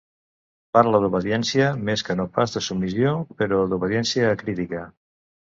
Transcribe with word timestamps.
Parla 0.77 1.01
d'obediència 1.03 1.67
més 1.89 2.03
que 2.07 2.15
no 2.21 2.25
pas 2.39 2.57
de 2.57 2.65
submissió, 2.69 3.13
però 3.43 3.61
d'obediència 3.75 4.35
acrítica. 4.39 4.85